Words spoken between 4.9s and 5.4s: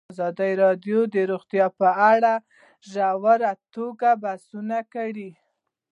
کړي.